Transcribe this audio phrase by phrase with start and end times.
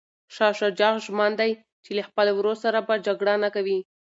[0.35, 1.51] شاه شجاع ژمن دی
[1.83, 3.79] چي له خپل وراره سره به جګړه نه کوي.